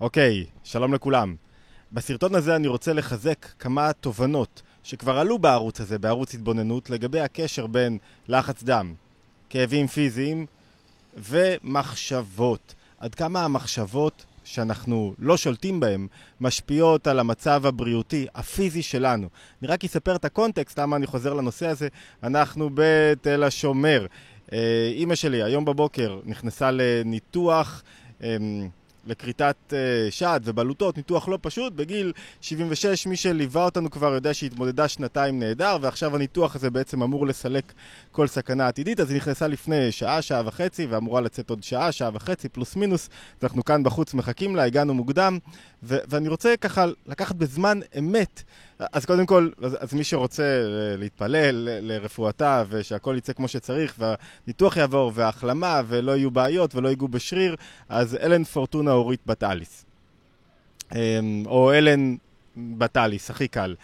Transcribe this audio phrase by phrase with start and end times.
[0.00, 1.34] אוקיי, שלום לכולם.
[1.92, 7.66] בסרטון הזה אני רוצה לחזק כמה תובנות שכבר עלו בערוץ הזה, בערוץ התבוננות, לגבי הקשר
[7.66, 8.94] בין לחץ דם,
[9.50, 10.46] כאבים פיזיים
[11.16, 12.74] ומחשבות.
[12.98, 16.06] עד כמה המחשבות שאנחנו לא שולטים בהן
[16.40, 19.28] משפיעות על המצב הבריאותי, הפיזי שלנו.
[19.62, 21.88] אני רק אספר את הקונטקסט, למה אני חוזר לנושא הזה.
[22.22, 24.06] אנחנו בתל השומר.
[24.52, 27.82] אה, אימא שלי היום בבוקר נכנסה לניתוח
[28.22, 28.68] אמ,
[29.06, 29.74] לכריתת uh,
[30.10, 35.38] שד ובלוטות, ניתוח לא פשוט, בגיל 76 מי שליווה אותנו כבר יודע שהיא התמודדה שנתיים
[35.38, 37.72] נהדר ועכשיו הניתוח הזה בעצם אמור לסלק
[38.12, 42.10] כל סכנה עתידית, אז היא נכנסה לפני שעה, שעה וחצי ואמורה לצאת עוד שעה, שעה
[42.14, 43.08] וחצי פלוס מינוס,
[43.42, 45.38] ואנחנו כאן בחוץ מחכים לה, הגענו מוקדם.
[45.82, 48.42] ו- ואני רוצה ככה לקחת בזמן אמת
[48.78, 50.62] אז קודם כל, אז, אז מי שרוצה
[50.98, 57.56] להתפלל לרפואתה ושהכול יצא כמו שצריך והניתוח יעבור וההחלמה ולא יהיו בעיות ולא ייגעו בשריר,
[57.88, 59.84] אז אלן פורטונה אורית בת אליס.
[60.94, 62.16] אמ, או אלן
[62.56, 63.74] בת אליס, הכי קל.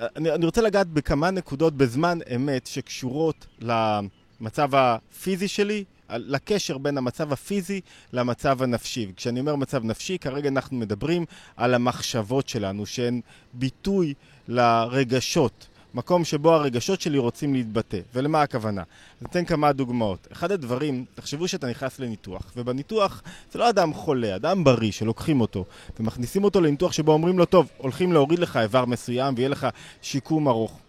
[0.00, 7.32] אני, אני רוצה לגעת בכמה נקודות בזמן אמת שקשורות למצב הפיזי שלי לקשר בין המצב
[7.32, 7.80] הפיזי
[8.12, 9.06] למצב הנפשי.
[9.12, 11.24] וכשאני אומר מצב נפשי, כרגע אנחנו מדברים
[11.56, 13.20] על המחשבות שלנו, שהן
[13.52, 14.14] ביטוי
[14.48, 15.66] לרגשות.
[15.94, 17.98] מקום שבו הרגשות שלי רוצים להתבטא.
[18.14, 18.82] ולמה הכוונה?
[19.20, 20.28] אני אתן כמה דוגמאות.
[20.32, 25.64] אחד הדברים, תחשבו שאתה נכנס לניתוח, ובניתוח זה לא אדם חולה, אדם בריא שלוקחים אותו,
[26.00, 29.66] ומכניסים אותו לניתוח שבו אומרים לו, טוב, הולכים להוריד לך איבר מסוים ויהיה לך
[30.02, 30.80] שיקום ארוך.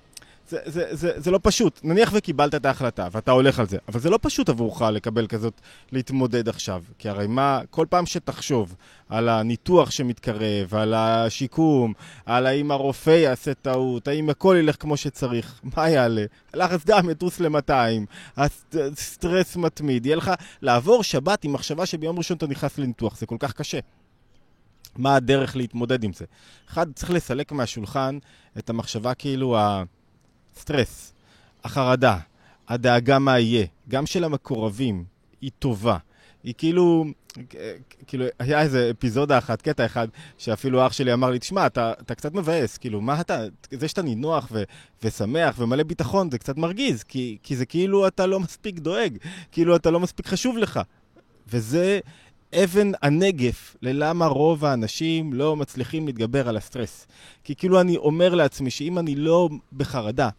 [0.47, 1.79] זה, זה, זה, זה לא פשוט.
[1.83, 5.61] נניח וקיבלת את ההחלטה ואתה הולך על זה, אבל זה לא פשוט עבורך לקבל כזאת,
[5.91, 6.83] להתמודד עכשיו.
[6.97, 8.75] כי הרי מה, כל פעם שתחשוב
[9.09, 11.93] על הניתוח שמתקרב, על השיקום,
[12.25, 16.25] על האם הרופא יעשה טעות, האם הכל ילך כמו שצריך, מה יעלה?
[16.53, 17.71] הלחץ דם יטוס ל-200,
[18.37, 20.31] הסטרס מתמיד, יהיה לך
[20.61, 23.79] לעבור שבת עם מחשבה שביום ראשון אתה נכנס לניתוח, זה כל כך קשה.
[24.95, 26.25] מה הדרך להתמודד עם זה?
[26.69, 28.17] אחד, צריך לסלק מהשולחן
[28.57, 29.83] את המחשבה כאילו ה...
[30.57, 31.13] סטרס,
[31.63, 32.17] החרדה,
[32.67, 35.03] הדאגה מה יהיה, גם של המקורבים,
[35.41, 35.97] היא טובה.
[36.43, 37.05] היא כאילו,
[38.07, 42.15] כאילו, היה איזה אפיזודה אחת, קטע אחד, שאפילו אח שלי אמר לי, תשמע, אתה, אתה
[42.15, 44.63] קצת מבאס, כאילו, מה אתה, זה שאתה נינוח ו,
[45.03, 49.17] ושמח ומלא ביטחון, זה קצת מרגיז, כי, כי זה כאילו אתה לא מספיק דואג,
[49.51, 50.79] כאילו אתה לא מספיק חשוב לך.
[51.47, 51.99] וזה
[52.55, 57.07] אבן הנגף ללמה רוב האנשים לא מצליחים להתגבר על הסטרס.
[57.43, 60.29] כי כאילו אני אומר לעצמי שאם אני לא בחרדה,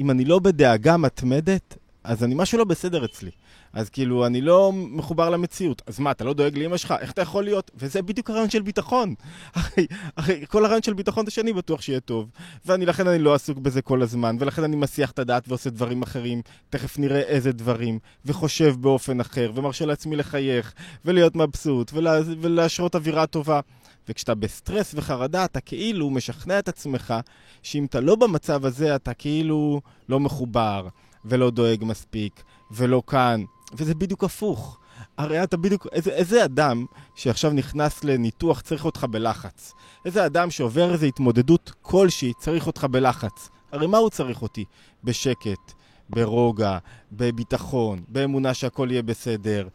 [0.00, 3.30] אם אני לא בדאגה מתמדת, אז אני משהו לא בסדר אצלי.
[3.72, 5.82] אז כאילו, אני לא מחובר למציאות.
[5.86, 6.94] אז מה, אתה לא דואג לאמא שלך?
[7.00, 7.70] איך אתה יכול להיות?
[7.74, 9.14] וזה בדיוק הרעיון של ביטחון.
[9.54, 12.30] הרי, הרי כל הרעיון של ביטחון זה שאני בטוח שיהיה טוב.
[12.66, 16.02] ואני, לכן אני לא עסוק בזה כל הזמן, ולכן אני מסיח את הדעת ועושה דברים
[16.02, 16.42] אחרים.
[16.70, 17.98] תכף נראה איזה דברים.
[18.24, 20.72] וחושב באופן אחר, ומרשה לעצמי לחייך,
[21.04, 23.60] ולהיות מבסוט, ולה, ולהשרות אווירה טובה.
[24.10, 27.14] וכשאתה בסטרס וחרדה, אתה כאילו משכנע את עצמך
[27.62, 30.88] שאם אתה לא במצב הזה, אתה כאילו לא מחובר,
[31.24, 33.44] ולא דואג מספיק, ולא כאן.
[33.72, 34.78] וזה בדיוק הפוך.
[35.18, 39.72] הרי אתה בדיוק, איזה, איזה אדם שעכשיו נכנס לניתוח צריך אותך בלחץ?
[40.04, 43.48] איזה אדם שעובר איזו התמודדות כלשהי צריך אותך בלחץ?
[43.72, 44.64] הרי מה הוא צריך אותי?
[45.04, 45.72] בשקט,
[46.10, 46.78] ברוגע,
[47.12, 49.68] בביטחון, באמונה שהכל יהיה בסדר,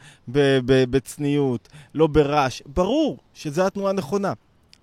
[0.66, 2.62] בצניעות, לא ברעש.
[2.66, 4.34] ברור שזו התנועה הנכונה.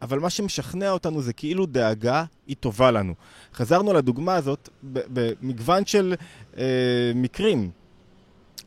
[0.03, 3.15] אבל מה שמשכנע אותנו זה כאילו דאגה היא טובה לנו.
[3.55, 6.15] חזרנו לדוגמה הזאת במגוון של
[6.57, 6.65] אה,
[7.15, 7.71] מקרים.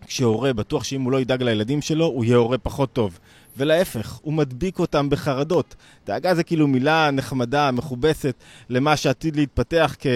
[0.08, 3.20] כשהורה בטוח שאם הוא לא ידאג לילדים שלו, הוא יהיה הורה פחות טוב.
[3.58, 5.76] ולהפך, הוא מדביק אותם בחרדות.
[6.08, 8.36] דאגה זה כאילו מילה נחמדה, מכובסת,
[8.70, 10.08] למה שעתיד להתפתח כ,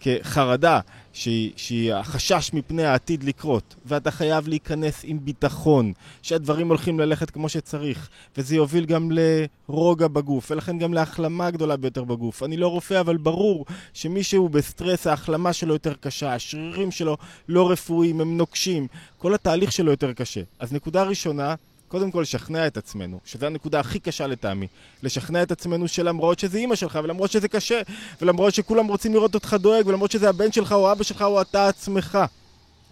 [0.00, 0.80] כחרדה,
[1.14, 3.74] שהיא, החשש מפני העתיד לקרות.
[3.86, 5.92] ואתה חייב להיכנס עם ביטחון,
[6.22, 9.10] שהדברים הולכים ללכת כמו שצריך, וזה יוביל גם
[9.68, 12.42] לרוגע בגוף, ולכן גם להחלמה גדולה ביותר בגוף.
[12.42, 17.16] אני לא רופא, אבל ברור שמי שהוא בסטרס, ההחלמה שלו יותר קשה, השרירים שלו
[17.48, 18.86] לא רפואיים, הם נוקשים,
[19.18, 20.40] כל התהליך שלו יותר קשה.
[20.58, 21.54] אז נקודה ראשונה,
[21.94, 24.66] קודם כל לשכנע את עצמנו, שזו הנקודה הכי קשה לטעמי,
[25.02, 27.82] לשכנע את עצמנו שלמרות שזה אימא שלך, ולמרות שזה קשה,
[28.22, 31.68] ולמרות שכולם רוצים לראות אותך דואג, ולמרות שזה הבן שלך או אבא שלך או אתה
[31.68, 32.18] עצמך,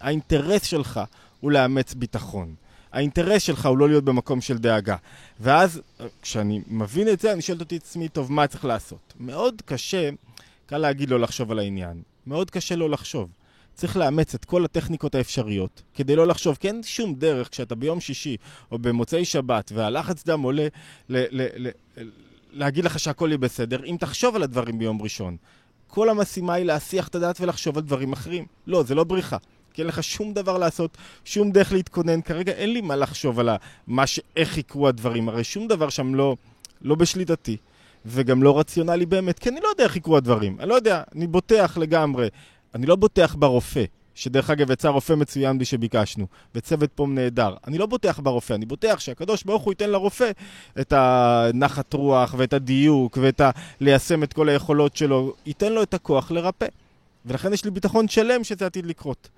[0.01, 1.01] האינטרס שלך
[1.41, 2.55] הוא לאמץ ביטחון.
[2.93, 4.97] האינטרס שלך הוא לא להיות במקום של דאגה.
[5.41, 5.81] ואז,
[6.23, 9.15] כשאני מבין את זה, אני שואל אותי עצמי, טוב, מה צריך לעשות?
[9.21, 10.11] מאוד קשה,
[10.67, 12.03] קל להגיד לא לחשוב על העניין.
[12.27, 13.29] מאוד קשה לא לחשוב.
[13.75, 18.01] צריך לאמץ את כל הטכניקות האפשריות כדי לא לחשוב, כי אין שום דרך כשאתה ביום
[18.01, 18.37] שישי
[18.73, 20.69] או במוצאי שבת והלחץ דם עולה
[21.09, 21.71] ל- ל- ל-
[22.53, 25.37] להגיד לך שהכל יהיה בסדר, אם תחשוב על הדברים ביום ראשון.
[25.87, 28.47] כל המשימה היא להסיח את הדעת ולחשוב על דברים אחרים.
[28.67, 29.37] לא, זה לא בריחה.
[29.75, 32.23] כי אין לך שום דבר לעשות, שום דרך להתכונן.
[32.23, 33.49] כרגע אין לי מה לחשוב על
[33.87, 34.21] מה ש...
[34.37, 35.29] איך יקרו הדברים.
[35.29, 36.37] הרי שום דבר שם לא...
[36.83, 37.57] לא בשליטתי,
[38.07, 40.57] וגם לא רציונלי באמת, כי אני לא יודע איך יקרו הדברים.
[40.61, 42.29] אני לא יודע, אני בוטח לגמרי.
[42.75, 43.85] אני לא בוטח ברופא,
[44.15, 47.55] שדרך אגב יצא רופא מצוין בי שביקשנו, וצוות פה נהדר.
[47.67, 50.31] אני לא בוטח ברופא, אני בוטח שהקדוש ברוך הוא ייתן לרופא
[50.81, 53.51] את הנחת רוח ואת הדיוק ואת ה...
[53.81, 56.67] ליישם את כל היכולות שלו, ייתן לו את הכוח לרפא.
[57.27, 59.29] ולכן יש לי ביטחון שלם שזה עתיד לקרות.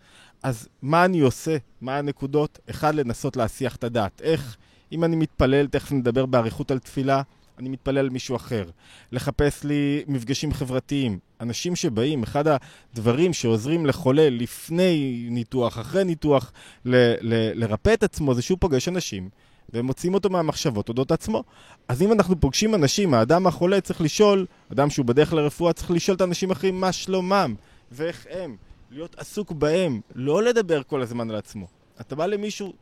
[0.43, 1.57] אז מה אני עושה?
[1.81, 2.59] מה הנקודות?
[2.71, 4.21] אחד, לנסות להסיח את הדעת.
[4.25, 4.57] איך,
[4.93, 7.23] אם אני מתפלל, תכף נדבר באריכות על תפילה,
[7.59, 8.65] אני מתפלל על מישהו אחר.
[9.13, 11.19] לחפש לי מפגשים חברתיים.
[11.45, 16.53] אנשים שבאים, אחד הדברים שעוזרים לחולה לפני ניתוח, אחרי ניתוח,
[16.85, 19.29] ל- ל- לרפא את עצמו, זה שהוא פוגש אנשים.
[19.69, 21.45] והם מוצאים אותו מהמחשבות אודות עצמו.
[21.89, 26.17] אז אם אנחנו פוגשים אנשים, האדם החולה צריך לשאול, אדם שהוא בדרך לרפואה צריך לשאול
[26.17, 27.55] את האנשים אחרים מה שלומם
[27.93, 28.57] ואיך הם.
[28.91, 31.67] להיות עסוק בהם, לא לדבר כל הזמן על עצמו.
[32.01, 32.73] אתה בא למישהו,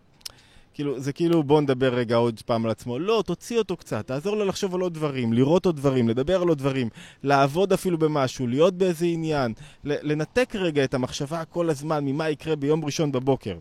[0.74, 2.98] כאילו, זה כאילו בוא נדבר רגע עוד פעם על עצמו.
[2.98, 6.48] לא, תוציא אותו קצת, תעזור לו לחשוב על עוד דברים, לראות עוד דברים, לדבר על
[6.48, 6.88] עוד דברים,
[7.22, 9.52] לעבוד אפילו במשהו, להיות באיזה עניין,
[9.84, 13.58] לנתק רגע את המחשבה כל הזמן ממה יקרה ביום ראשון בבוקר.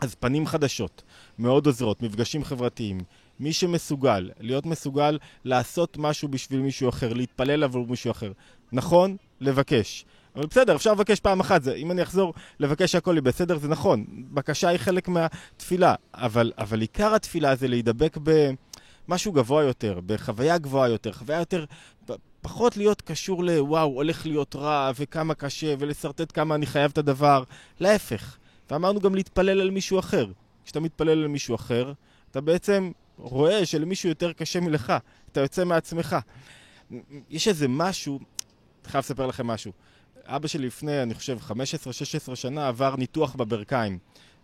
[0.00, 1.02] אז פנים חדשות,
[1.38, 2.98] מאוד עוזרות, מפגשים חברתיים.
[3.40, 8.32] מי שמסוגל, להיות מסוגל לעשות משהו בשביל מישהו אחר, להתפלל עבור מישהו אחר.
[8.72, 9.16] נכון?
[9.40, 10.04] לבקש.
[10.36, 13.68] אבל בסדר, אפשר לבקש פעם אחת, זה, אם אני אחזור לבקש שהכל יהיה בסדר, זה
[13.68, 14.04] נכון.
[14.08, 18.18] בקשה היא חלק מהתפילה, אבל, אבל עיקר התפילה זה להידבק
[19.08, 21.64] במשהו גבוה יותר, בחוויה גבוהה יותר, חוויה יותר,
[22.44, 27.42] פחות להיות קשור לוואו, הולך להיות רע, וכמה קשה, ולשרטט כמה אני חייב את הדבר.
[27.80, 28.36] להפך.
[28.70, 30.26] ואמרנו גם להתפלל על מישהו אחר.
[30.64, 31.92] כשאתה מתפלל על מישהו אחר,
[32.30, 34.92] אתה בעצם רואה שלמישהו יותר קשה מלך,
[35.32, 36.16] אתה יוצא מעצמך.
[37.30, 38.20] יש איזה משהו,
[38.86, 39.72] חייב לספר לכם משהו.
[40.26, 41.38] אבא שלי לפני, אני חושב,
[42.30, 43.98] 15-16 שנה עבר ניתוח בברכיים.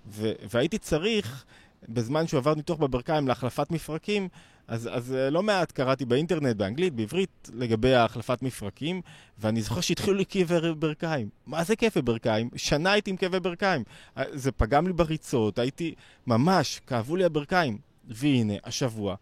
[0.07, 1.45] ו- והייתי צריך,
[1.89, 4.29] בזמן שהוא עבר ניתוח בברכיים להחלפת מפרקים,
[4.69, 9.01] אז, אז אה, לא מעט קראתי באינטרנט, באנגלית, בעברית, לגבי החלפת מפרקים,
[9.39, 11.29] ואני זוכר שהתחילו לי כאבי ברכיים.
[11.47, 12.51] מה זה כאבי ברכיים?
[12.57, 13.85] שנה הייתי עם כאבי ברכיים.
[14.19, 15.95] אה, זה פגם לי בריצות, הייתי...
[16.27, 17.79] ממש, כאבו לי הברכיים.
[18.09, 19.17] והנה, השבוע,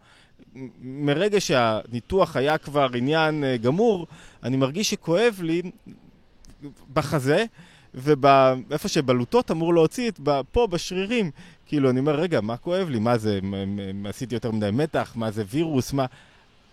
[0.82, 4.06] מרגע שהניתוח היה כבר עניין אה, גמור,
[4.42, 5.62] אני מרגיש שכואב לי
[6.92, 7.44] בחזה,
[7.94, 10.20] ואיפה שבלוטות אמור להוציא את
[10.52, 11.30] פה בשרירים.
[11.66, 12.98] כאילו, אני אומר, רגע, מה כואב לי?
[12.98, 13.40] מה זה,
[14.04, 15.12] עשיתי יותר מדי מתח?
[15.16, 15.92] מה זה וירוס?
[15.92, 16.06] מה...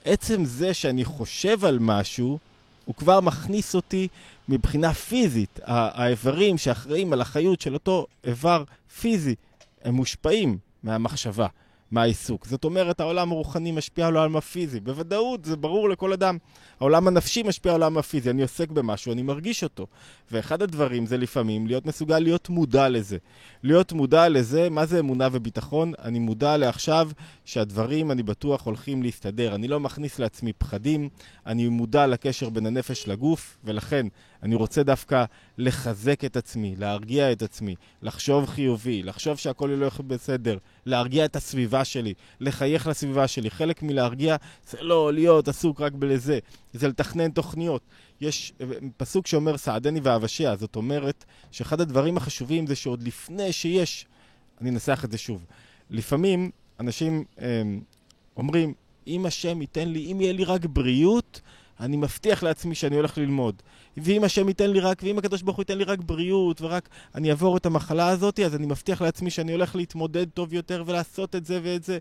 [0.05, 2.39] עצם זה שאני חושב על משהו,
[2.85, 4.07] הוא כבר מכניס אותי
[4.49, 5.59] מבחינה פיזית.
[5.65, 8.63] האיברים שאחראים על החיות של אותו איבר
[8.99, 9.35] פיזי,
[9.83, 11.47] הם מושפעים מהמחשבה.
[11.91, 12.45] מהעיסוק.
[12.45, 14.79] זאת אומרת, העולם הרוחני משפיע על העולם הפיזי.
[14.79, 16.37] בוודאות, זה ברור לכל אדם.
[16.79, 18.29] העולם הנפשי משפיע על העולם הפיזי.
[18.29, 19.87] אני עוסק במשהו, אני מרגיש אותו.
[20.31, 23.17] ואחד הדברים זה לפעמים להיות מסוגל להיות מודע לזה.
[23.63, 25.93] להיות מודע לזה, מה זה אמונה וביטחון?
[26.03, 27.09] אני מודע לעכשיו
[27.45, 29.55] שהדברים, אני בטוח, הולכים להסתדר.
[29.55, 31.09] אני לא מכניס לעצמי פחדים,
[31.45, 34.07] אני מודע לקשר בין הנפש לגוף, ולכן
[34.43, 35.25] אני רוצה דווקא
[35.57, 41.75] לחזק את עצמי, להרגיע את עצמי, לחשוב חיובי, לחשוב שהכל הולך בסדר, להרגיע את הסביבה
[41.83, 43.50] שלי, לחייך לסביבה שלי.
[43.50, 44.36] חלק מלהרגיע
[44.69, 46.39] זה לא להיות עסוק רק בלזה,
[46.74, 47.81] זה לתכנן תוכניות.
[48.22, 48.54] יש
[48.98, 54.06] פסוק שאומר סעדני ואבשע, זאת אומרת שאחד הדברים החשובים זה שעוד לפני שיש,
[54.62, 55.45] אני אנסח את זה שוב,
[55.89, 57.62] לפעמים אנשים אה,
[58.38, 58.74] אומרים,
[59.07, 61.42] אם השם ייתן לי, אם יהיה לי רק בריאות,
[61.79, 63.61] אני מבטיח לעצמי שאני הולך ללמוד.
[63.97, 67.29] ואם השם ייתן לי רק, ואם הקדוש ברוך הוא ייתן לי רק בריאות, ורק אני
[67.29, 71.45] אעבור את המחלה הזאת, אז אני מבטיח לעצמי שאני הולך להתמודד טוב יותר ולעשות את
[71.45, 71.97] זה ואת זה.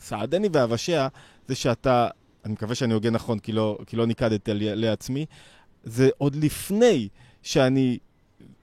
[0.00, 1.08] סעדני ואבשע
[1.48, 2.08] זה שאתה,
[2.44, 5.26] אני מקווה שאני הוגן נכון כי לא, כי לא ניקדתי לעצמי,
[5.84, 7.08] זה עוד לפני
[7.42, 7.98] שאני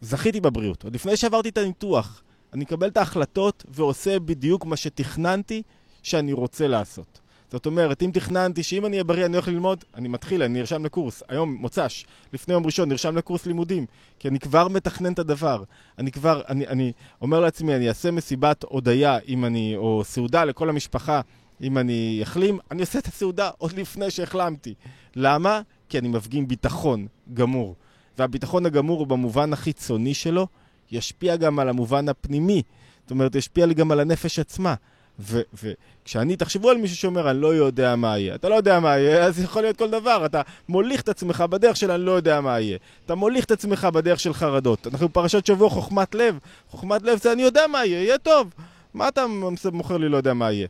[0.01, 5.61] זכיתי בבריאות, עוד לפני שעברתי את הניתוח, אני מקבל את ההחלטות ועושה בדיוק מה שתכננתי
[6.03, 7.19] שאני רוצה לעשות.
[7.51, 10.85] זאת אומרת, אם תכננתי שאם אני אהיה בריא אני הולך ללמוד, אני מתחיל, אני נרשם
[10.85, 11.23] לקורס.
[11.27, 13.85] היום, מוצ"ש, לפני יום ראשון, נרשם לקורס לימודים.
[14.19, 15.63] כי אני כבר מתכנן את הדבר.
[15.99, 20.69] אני כבר, אני, אני אומר לעצמי, אני אעשה מסיבת הודיה אם אני, או סעודה לכל
[20.69, 21.21] המשפחה
[21.61, 24.73] אם אני אחלים, אני אעשה את הסעודה עוד לפני שהחלמתי.
[25.15, 25.61] למה?
[25.89, 27.75] כי אני מפגין ביטחון גמור.
[28.17, 30.47] והביטחון הגמור במובן החיצוני שלו,
[30.91, 32.61] ישפיע גם על המובן הפנימי.
[33.01, 34.75] זאת אומרת, ישפיע לי גם על הנפש עצמה.
[35.19, 38.35] וכשאני, תחשבו על מישהו שאומר, אני לא יודע מה יהיה.
[38.35, 40.25] אתה לא יודע מה יהיה, אז יכול להיות כל דבר.
[40.25, 42.77] אתה מוליך את עצמך בדרך של אני לא יודע מה יהיה.
[43.05, 44.87] אתה מוליך את עצמך בדרך של חרדות.
[44.87, 46.37] אנחנו בפרשת שבוע חוכמת לב.
[46.69, 48.53] חוכמת לב זה אני יודע מה יהיה, יהיה טוב.
[48.93, 49.25] מה אתה
[49.71, 50.67] מוכר לי לא יודע מה יהיה?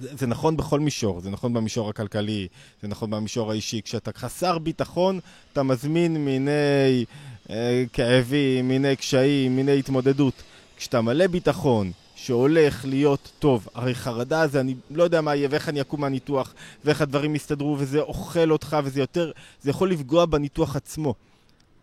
[0.00, 2.48] זה, זה נכון בכל מישור, זה נכון במישור הכלכלי,
[2.82, 3.82] זה נכון במישור האישי.
[3.82, 5.20] כשאתה חסר ביטחון,
[5.52, 7.04] אתה מזמין מיני
[7.50, 10.34] אה, כאבים, מיני קשיים, מיני התמודדות.
[10.76, 13.68] כשאתה מלא ביטחון, שהולך להיות טוב.
[13.74, 17.76] הרי חרדה זה, אני לא יודע מה יהיה ואיך אני אקום מהניתוח ואיך הדברים יסתדרו
[17.78, 21.14] וזה אוכל אותך וזה יותר, זה יכול לפגוע בניתוח עצמו.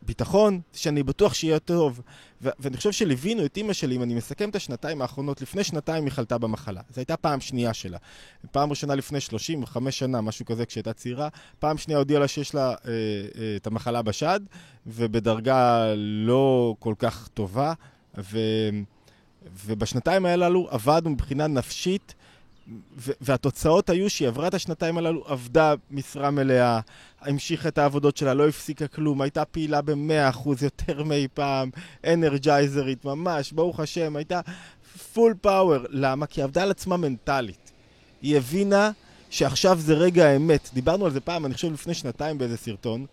[0.02, 2.02] ביטחון, שאני בטוח שיהיה טוב.
[2.42, 6.04] ו- ואני חושב שליווינו את אימא שלי, אם אני מסכם את השנתיים האחרונות, לפני שנתיים
[6.04, 6.82] היא חלתה במחלה.
[6.90, 7.98] זו הייתה פעם שנייה שלה.
[8.52, 11.28] פעם ראשונה לפני 35 שנה, משהו כזה, כשהייתה צעירה.
[11.60, 14.40] פעם שנייה הודיעה לה שיש לה אה, אה, את המחלה בשד,
[14.88, 17.74] ובדרגה לא כל כך טובה.
[18.18, 18.40] ו...
[19.66, 22.14] ובשנתיים הללו עבדנו מבחינה נפשית,
[22.98, 26.80] והתוצאות היו שהיא עברה את השנתיים הללו, עבדה משרה מלאה,
[27.22, 31.70] המשיכה את העבודות שלה, לא הפסיקה כלום, הייתה פעילה במאה אחוז יותר מאי פעם,
[32.08, 34.42] אנרג'ייזרית ממש, ברוך השם, הייתה
[35.14, 35.86] פול פאוור.
[35.90, 36.26] למה?
[36.26, 37.72] כי עבדה על עצמה מנטלית.
[38.22, 38.92] היא הבינה
[39.30, 40.70] שעכשיו זה רגע האמת.
[40.74, 43.06] דיברנו על זה פעם, אני חושב לפני שנתיים באיזה סרטון,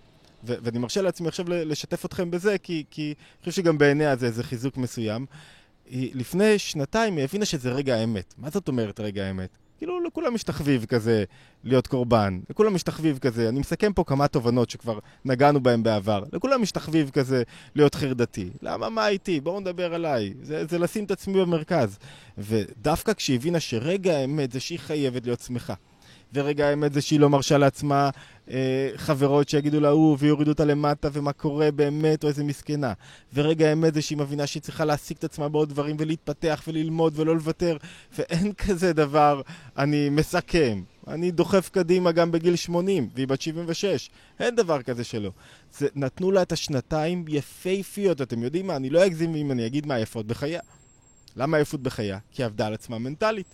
[0.44, 4.42] ו- ואני מרשה לעצמי עכשיו לשתף אתכם בזה, כי אני חושב שגם בעיניה זה איזה
[4.42, 5.26] חיזוק מסוים.
[5.92, 8.34] היא, לפני שנתיים היא הבינה שזה רגע האמת.
[8.38, 9.58] מה זאת אומרת רגע האמת?
[9.78, 11.24] כאילו לכולם יש תחביב כזה
[11.64, 16.24] להיות קורבן, לכולם יש תחביב כזה, אני מסכם פה כמה תובנות שכבר נגענו בהן בעבר,
[16.32, 17.42] לכולם יש תחביב כזה
[17.74, 18.50] להיות חרדתי.
[18.62, 19.40] למה, מה איתי?
[19.40, 20.34] בואו נדבר עליי.
[20.42, 21.98] זה, זה לשים את עצמי במרכז.
[22.38, 25.74] ודווקא כשהיא הבינה שרגע האמת זה שהיא חייבת להיות שמחה.
[26.34, 28.10] ורגע האמת זה שהיא לא מרשה לעצמה
[28.50, 32.92] אה, חברות שיגידו לה הוא ויורידו אותה למטה ומה קורה באמת או איזה מסכנה.
[33.34, 37.34] ורגע האמת זה שהיא מבינה שהיא צריכה להעסיק את עצמה בעוד דברים ולהתפתח וללמוד ולא
[37.34, 37.76] לוותר
[38.18, 39.40] ואין כזה דבר,
[39.78, 40.82] אני מסכם.
[41.08, 44.10] אני דוחף קדימה גם בגיל 80 והיא בת 76,
[44.40, 45.30] אין דבר כזה שלא.
[45.78, 48.76] זה, נתנו לה את השנתיים יפייפיות, אתם יודעים מה?
[48.76, 50.60] אני לא אגזים אם אני אגיד מה יפות בחייה.
[51.36, 52.18] למה יפות בחייה?
[52.32, 53.46] כי עבדה על עצמה מנטלית.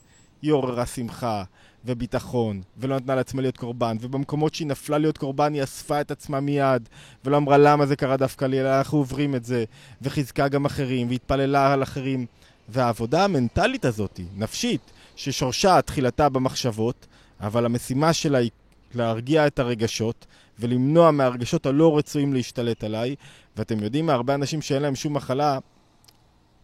[0.42, 1.44] היא עוררה שמחה
[1.84, 6.40] וביטחון, ולא נתנה לעצמה להיות קורבן, ובמקומות שהיא נפלה להיות קורבן היא אספה את עצמה
[6.40, 6.88] מיד,
[7.24, 9.64] ולא אמרה למה זה קרה דווקא לי, אלא אנחנו עוברים את זה,
[10.02, 12.26] וחיזקה גם אחרים, והתפללה על אחרים.
[12.68, 14.80] והעבודה המנטלית הזאת, נפשית,
[15.16, 17.06] ששורשה תחילתה במחשבות,
[17.40, 18.50] אבל המשימה שלה היא
[18.94, 20.26] להרגיע את הרגשות,
[20.58, 23.14] ולמנוע מהרגשות הלא רצויים להשתלט עליי,
[23.56, 25.58] ואתם יודעים מה, הרבה אנשים שאין להם שום מחלה,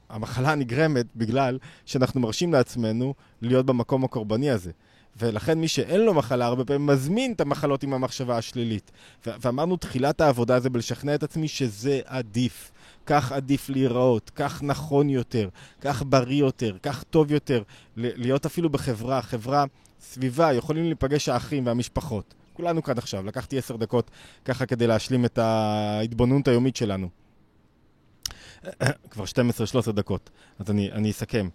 [0.08, 4.70] המחלה נגרמת בגלל שאנחנו מרשים לעצמנו להיות במקום הקורבני הזה.
[5.16, 8.90] ולכן מי שאין לו מחלה הרבה פעמים מזמין את המחלות עם המחשבה השלילית.
[9.26, 12.70] ואמרנו תחילת העבודה זה בלשכנע את עצמי שזה עדיף.
[13.06, 15.48] כך עדיף להיראות, כך נכון יותר,
[15.80, 17.62] כך בריא יותר, כך טוב יותר,
[17.96, 19.64] להיות אפילו בחברה, חברה,
[20.00, 22.34] סביבה, יכולים להיפגש האחים והמשפחות.
[22.52, 24.10] כולנו כאן עכשיו, לקחתי עשר דקות
[24.44, 27.08] ככה כדי להשלים את ההתבוננות היומית שלנו.
[29.10, 29.24] כבר
[29.88, 31.48] 12-13 דקות, אז אני, אני אסכם.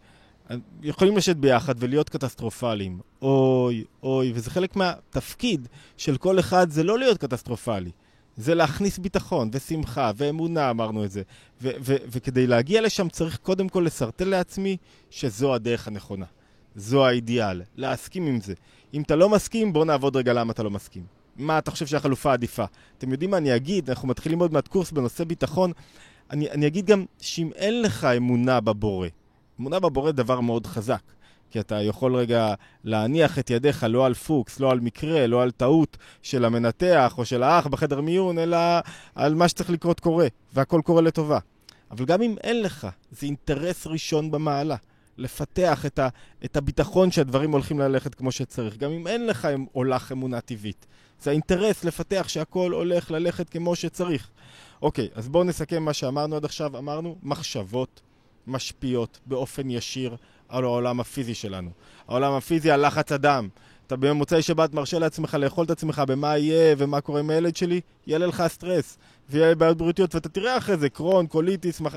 [0.84, 3.00] יכולים לשבת ביחד ולהיות קטסטרופליים.
[3.22, 7.92] אוי, אוי, וזה חלק מהתפקיד של כל אחד, זה לא להיות קטסטרופלי.
[8.38, 11.22] זה להכניס ביטחון ושמחה ואמונה, אמרנו את זה.
[11.62, 14.78] ו- ו- וכדי להגיע לשם צריך קודם כל לסרטל לעצמי
[15.10, 16.26] שזו הדרך הנכונה.
[16.76, 17.62] זו האידיאל.
[17.76, 18.54] להסכים עם זה.
[18.94, 21.04] אם אתה לא מסכים, בוא נעבוד רגע למה אתה לא מסכים.
[21.36, 22.66] מה אתה חושב שהחלופה עדיפה?
[22.98, 23.90] אתם יודעים מה אני אגיד?
[23.90, 25.72] אנחנו מתחילים ללמוד מהקורס בנושא ביטחון.
[26.32, 29.08] אני, אני אגיד גם שאם אין לך אמונה בבורא,
[29.60, 31.02] אמונה בבורא דבר מאוד חזק.
[31.52, 35.52] כי אתה יכול רגע להניח את ידיך לא על פוקס, לא על מקרה, לא על
[35.52, 38.58] טעות של המנתח או של האח בחדר מיון, אלא
[39.16, 41.40] על מה שצריך לקרות קורה, והכל קורה לטובה.
[41.92, 44.76] אבל גם אם אין לך, זה אינטרס ראשון במעלה.
[45.18, 46.08] לפתח את, ה,
[46.46, 48.78] את הביטחון שהדברים הולכים ללכת כמו שצריך.
[48.78, 50.86] גם אם אין לך הולך אמונה טבעית.
[51.22, 54.30] זה האינטרס לפתח שהכל הולך ללכת כמו שצריך.
[54.82, 56.78] אוקיי, אז בואו נסכם מה שאמרנו עד עכשיו.
[56.78, 58.02] אמרנו, מחשבות
[58.50, 60.16] משפיעות באופן ישיר
[60.50, 61.70] על העולם הפיזי שלנו.
[62.08, 63.48] העולם הפיזי, הלחץ הדם.
[63.88, 67.82] אתה במוצאי שבת מרשה לעצמך לאכול את עצמך במה יהיה ומה קורה עם הילד שלי,
[68.08, 68.98] יעלה לך סטרס
[69.30, 71.96] ויהיה בעיות בריאותיות ואתה תראה אחרי זה קרוהן, קוליטיס, מח...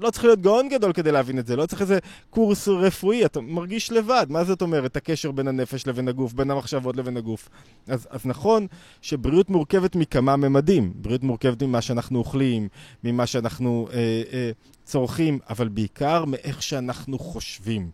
[0.00, 1.98] לא צריך להיות גאון גדול כדי להבין את זה, לא צריך איזה
[2.30, 4.26] קורס רפואי, אתה מרגיש לבד.
[4.28, 7.48] מה זאת אומרת, הקשר בין הנפש לבין הגוף, בין המחשבות לבין הגוף?
[7.88, 8.66] אז, אז נכון
[9.02, 10.92] שבריאות מורכבת מכמה ממדים.
[10.96, 12.68] בריאות מורכבת ממה שאנחנו אוכלים,
[13.04, 14.50] ממה שאנחנו אה, אה,
[14.84, 17.90] צורכים, אבל בעיקר מאיך שאנחנו חושבים.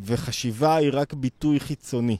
[0.00, 2.16] וחשיבה היא רק ביטוי חיצוני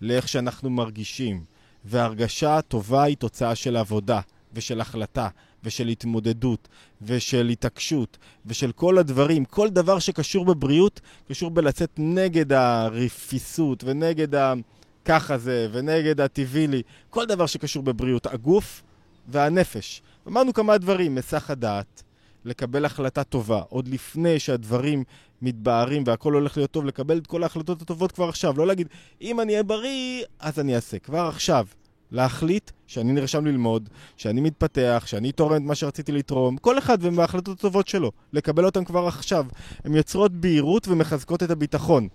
[0.00, 1.44] לאיך שאנחנו מרגישים.
[1.84, 4.20] והרגשה טובה היא תוצאה של עבודה
[4.54, 5.28] ושל החלטה
[5.64, 6.68] ושל התמודדות
[7.02, 15.38] ושל התעקשות ושל כל הדברים, כל דבר שקשור בבריאות קשור בלצאת נגד הרפיסות ונגד הככה
[15.38, 18.82] זה ונגד הטבעי לי, כל דבר שקשור בבריאות, הגוף
[19.28, 20.02] והנפש.
[20.28, 22.02] אמרנו כמה דברים, מסך הדעת,
[22.44, 25.04] לקבל החלטה טובה, עוד לפני שהדברים
[25.42, 28.88] מתבהרים והכל הולך להיות טוב, לקבל את כל ההחלטות הטובות כבר עכשיו, לא להגיד,
[29.20, 31.66] אם אני אהיה בריא, אז אני אעשה, כבר עכשיו.
[32.12, 37.58] להחליט שאני נרשם ללמוד, שאני מתפתח, שאני תורם את מה שרציתי לתרום, כל אחד ומההחלטות
[37.58, 39.46] הטובות שלו, לקבל אותן כבר עכשיו.
[39.84, 42.08] הן יוצרות בהירות ומחזקות את הביטחון.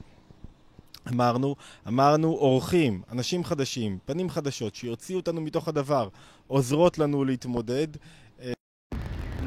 [1.10, 1.56] אמרנו,
[1.88, 6.10] אמרנו אורחים, אנשים חדשים, פנים חדשות, שיוציאו אותנו מתוך הדבר,
[6.48, 7.88] עוזרות לנו להתמודד,
[8.42, 8.54] אה,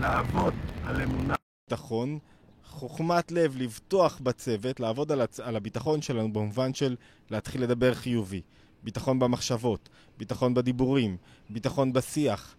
[0.01, 0.55] לעבוד
[0.85, 1.35] על אמונה,
[1.71, 2.19] ביטחון,
[2.67, 5.41] חוכמת לב, לבטוח בצוות, לעבוד על, הצ...
[5.41, 6.97] על הביטחון שלנו במובן של
[7.31, 8.41] להתחיל לדבר חיובי.
[8.83, 11.17] ביטחון במחשבות, ביטחון בדיבורים,
[11.51, 12.55] ביטחון בשיח,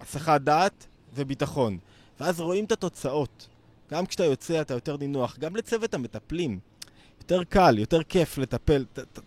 [0.00, 1.78] הסחת דעת וביטחון.
[2.20, 3.48] ואז רואים את התוצאות.
[3.90, 6.58] גם כשאתה יוצא אתה יותר נינוח, גם לצוות המטפלים.
[7.18, 9.18] יותר קל, יותר כיף לטפל ת, ת,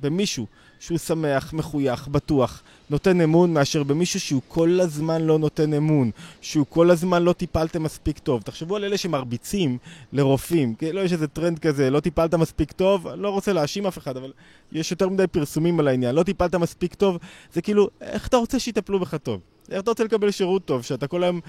[0.00, 0.46] במישהו
[0.80, 6.10] שהוא שמח, מחוייך, בטוח, נותן אמון, מאשר במישהו שהוא כל הזמן לא נותן אמון,
[6.40, 8.42] שהוא כל הזמן לא טיפלתם מספיק טוב.
[8.42, 9.78] תחשבו על אלה שמרביצים
[10.12, 13.98] לרופאים, כי לא יש איזה טרנד כזה, לא טיפלת מספיק טוב, לא רוצה להאשים אף
[13.98, 14.32] אחד, אבל
[14.72, 17.18] יש יותר מדי פרסומים על העניין, לא טיפלת מספיק טוב,
[17.52, 19.40] זה כאילו, איך אתה רוצה שיטפלו בך טוב?
[19.70, 21.40] איך אתה רוצה לקבל שירות טוב, שאתה כל היום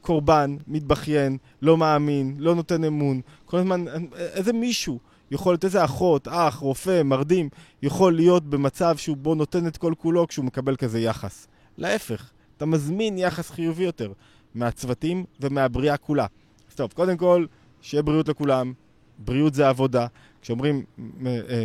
[0.00, 3.84] קורבן, מתבכיין, לא מאמין, לא נותן אמון, כל הזמן,
[4.16, 4.98] איזה מישהו
[5.30, 7.48] יכול להיות איזה אחות, אח, רופא, מרדים,
[7.82, 11.46] יכול להיות במצב שהוא בו נותן את כל כולו כשהוא מקבל כזה יחס.
[11.78, 14.12] להפך, אתה מזמין יחס חיובי יותר
[14.54, 16.26] מהצוותים ומהבריאה כולה.
[16.70, 17.46] אז טוב, קודם כל,
[17.80, 18.72] שיהיה בריאות לכולם,
[19.18, 20.06] בריאות זה עבודה.
[20.42, 20.84] כשאומרים,
[21.26, 21.64] אה,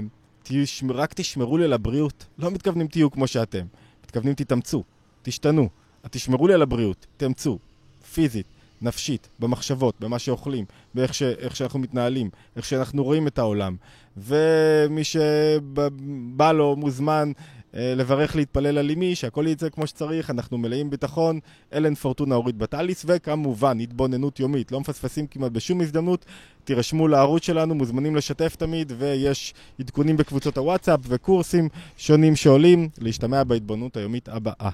[0.89, 3.65] רק תשמרו לי על הבריאות, לא מתכוונים תהיו כמו שאתם,
[4.03, 4.83] מתכוונים תתאמצו,
[5.21, 5.69] תשתנו,
[6.09, 7.59] תשמרו לי על הבריאות, תאמצו,
[8.13, 8.45] פיזית,
[8.81, 13.75] נפשית, במחשבות, במה שאוכלים, באיך ש, שאנחנו מתנהלים, איך שאנחנו רואים את העולם.
[14.17, 17.31] ומי שבא לו מוזמן
[17.75, 21.39] אה, לברך להתפלל על אמי, שהכל יצא כמו שצריך, אנחנו מלאים ביטחון.
[21.73, 24.71] אלן פורטונה אורית בטליס, וכמובן, התבוננות יומית.
[24.71, 26.25] לא מפספסים כמעט בשום הזדמנות.
[26.63, 32.89] תירשמו לערוץ שלנו, מוזמנים לשתף תמיד, ויש עדכונים בקבוצות הוואטסאפ וקורסים שונים שעולים.
[32.97, 34.69] להשתמע בהתבוננות היומית הבאה.